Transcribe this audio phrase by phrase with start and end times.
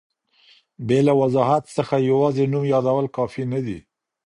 [0.87, 3.77] بې له وضاحت څخه یوازي نوم یادول کافي نه دي.